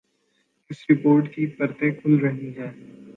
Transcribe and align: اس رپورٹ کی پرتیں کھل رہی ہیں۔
اس 0.69 0.85
رپورٹ 0.89 1.35
کی 1.35 1.45
پرتیں 1.45 1.91
کھل 1.91 2.17
رہی 2.17 2.49
ہیں۔ 2.57 2.71